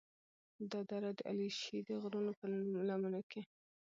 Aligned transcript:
دا 0.71 0.79
دره 0.89 1.09
د 1.15 1.19
علیشي 1.29 1.77
د 1.87 1.89
غرونو 2.01 2.31
په 2.39 2.45
لمنو 2.87 3.21
کې 3.31 3.41